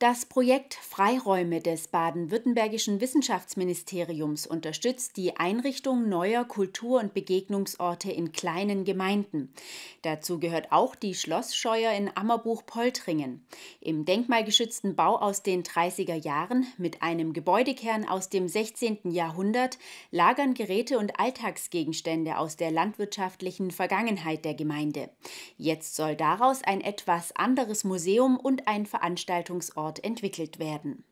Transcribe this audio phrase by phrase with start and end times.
[0.00, 8.86] Das Projekt Freiräume des baden-württembergischen Wissenschaftsministeriums unterstützt die Einrichtung neuer Kultur- und Begegnungsorte in kleinen
[8.86, 9.52] Gemeinden.
[10.00, 13.44] Dazu gehört auch die Schlossscheuer in Ammerbuch-Poltringen.
[13.82, 19.10] Im denkmalgeschützten Bau aus den 30er Jahren mit einem Gebäudekern aus dem 16.
[19.10, 19.76] Jahrhundert
[20.10, 25.10] lagern Geräte und Alltagsgegenstände aus der landwirtschaftlichen Vergangenheit der Gemeinde.
[25.58, 31.04] Jetzt soll daraus ein etwas anderes Museum und ein Veranstaltungsort dort entwickelt werden.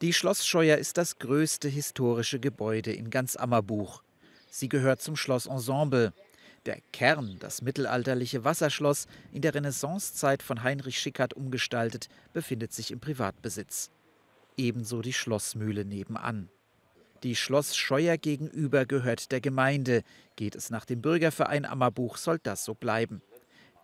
[0.00, 4.02] Die Schlossscheuer ist das größte historische Gebäude in ganz Ammerbuch.
[4.50, 6.12] Sie gehört zum Schlossensemble.
[6.66, 13.00] Der Kern, das mittelalterliche Wasserschloss, in der Renaissancezeit von Heinrich Schickert umgestaltet, befindet sich im
[13.00, 13.90] Privatbesitz.
[14.56, 16.48] Ebenso die Schlossmühle nebenan.
[17.22, 20.02] Die Schlossscheuer gegenüber gehört der Gemeinde.
[20.36, 23.22] Geht es nach dem Bürgerverein Ammerbuch, soll das so bleiben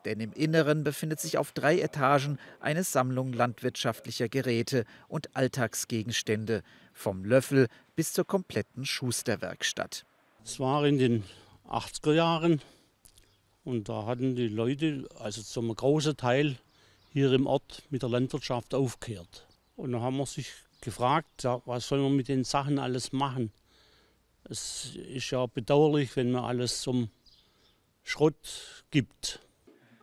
[0.05, 7.25] denn im Inneren befindet sich auf drei Etagen eine Sammlung landwirtschaftlicher Geräte und Alltagsgegenstände, vom
[7.25, 10.05] Löffel bis zur kompletten Schusterwerkstatt.
[10.45, 11.25] Es war in den
[11.69, 12.61] 80er Jahren
[13.65, 16.57] und da hatten die Leute, also zum großen Teil
[17.11, 19.47] hier im Ort mit der Landwirtschaft aufgehört.
[19.77, 23.53] Und da haben wir sich gefragt, was soll man mit den Sachen alles machen?
[24.45, 27.11] Es ist ja bedauerlich, wenn man alles zum
[28.03, 29.39] Schrott gibt.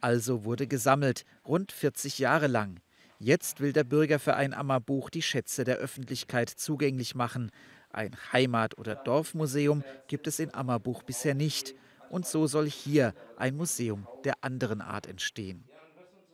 [0.02, 2.80] Also wurde gesammelt, rund 40 Jahre lang.
[3.19, 7.52] Jetzt will der Bürgerverein Ammerbuch die Schätze der Öffentlichkeit zugänglich machen.
[7.91, 11.75] Ein Heimat- oder Dorfmuseum gibt es in Ammerbuch bisher nicht.
[12.09, 15.66] Und so soll hier ein Museum der anderen Art entstehen.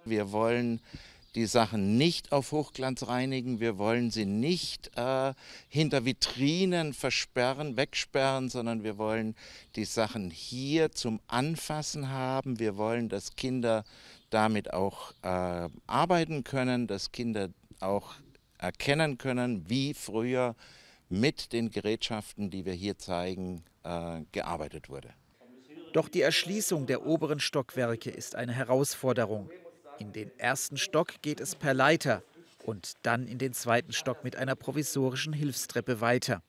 [0.05, 0.79] Wir wollen
[1.35, 3.59] die Sachen nicht auf Hochglanz reinigen.
[3.59, 5.33] Wir wollen sie nicht äh,
[5.67, 9.35] hinter Vitrinen versperren, wegsperren, sondern wir wollen
[9.75, 12.59] die Sachen hier zum Anfassen haben.
[12.59, 13.83] Wir wollen, dass Kinder
[14.29, 17.49] damit auch äh, arbeiten können, dass Kinder
[17.81, 18.13] auch
[18.57, 20.55] erkennen können, wie früher
[21.09, 25.09] mit den Gerätschaften, die wir hier zeigen, äh, gearbeitet wurde.
[25.93, 29.49] Doch die Erschließung der oberen Stockwerke ist eine Herausforderung.
[29.97, 32.21] In den ersten Stock geht es per Leiter
[32.65, 36.41] und dann in den zweiten Stock mit einer provisorischen Hilfstreppe weiter.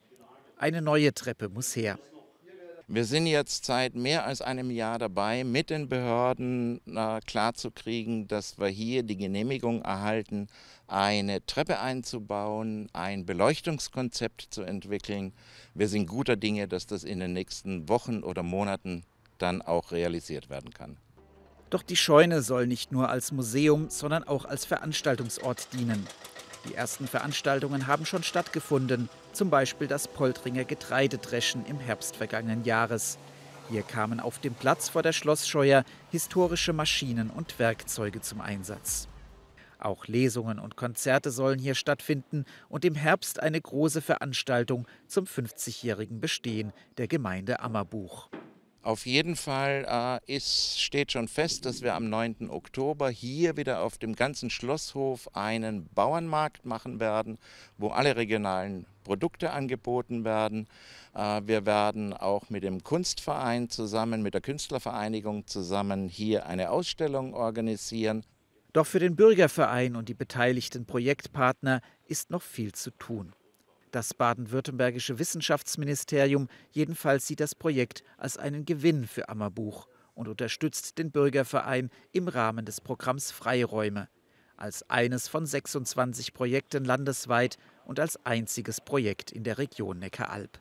[0.59, 1.99] Eine neue Treppe muss her.
[2.89, 8.59] Wir sind jetzt seit mehr als einem Jahr dabei, mit den Behörden äh, klarzukriegen, dass
[8.59, 10.47] wir hier die Genehmigung erhalten,
[10.87, 15.33] eine Treppe einzubauen, ein Beleuchtungskonzept zu entwickeln.
[15.75, 19.03] Wir sind guter Dinge, dass das in den nächsten Wochen oder Monaten
[19.39, 20.97] dann auch realisiert werden kann.
[21.71, 26.06] Doch die Scheune soll nicht nur als Museum, sondern auch als Veranstaltungsort dienen.
[26.69, 33.19] Die ersten Veranstaltungen haben schon stattgefunden, zum Beispiel das Poltringer Getreidedreschen im Herbst vergangenen Jahres.
[33.69, 39.09] Hier kamen auf dem Platz vor der Schlossscheuer historische Maschinen und Werkzeuge zum Einsatz.
[39.78, 46.21] Auch Lesungen und Konzerte sollen hier stattfinden und im Herbst eine große Veranstaltung zum 50-jährigen
[46.21, 48.28] Bestehen der Gemeinde Ammerbuch.
[48.87, 49.85] Auf jeden Fall
[50.29, 52.49] äh, ist, steht schon fest, dass wir am 9.
[52.49, 57.37] Oktober hier wieder auf dem ganzen Schlosshof einen Bauernmarkt machen werden,
[57.79, 60.69] wo alle regionalen Produkte angeboten werden.
[61.17, 67.35] Äh, wir werden auch mit dem Kunstverein zusammen, mit der Künstlervereinigung zusammen hier eine Ausstellung
[67.35, 68.25] organisieren.
[68.73, 73.35] Doch für den Bürgerverein und die beteiligten Projektpartner ist noch viel zu tun.
[73.91, 81.11] Das baden-württembergische Wissenschaftsministerium jedenfalls sieht das Projekt als einen Gewinn für Ammerbuch und unterstützt den
[81.11, 84.09] Bürgerverein im Rahmen des Programms Freiräume,
[84.57, 90.61] als eines von 26 Projekten landesweit und als einziges Projekt in der Region Neckaralb.